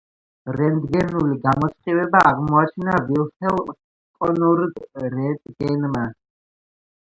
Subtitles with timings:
[0.59, 3.61] რენტგენული გამოსხივება აღმოაჩინა ვილჰელმ
[4.23, 6.09] კონრად რენტგენმა.